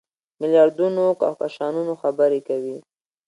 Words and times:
میلیاردونو 0.39 1.03
کهکشانونو 1.21 1.93
خبرې 2.01 2.39
کوي. 2.47 2.77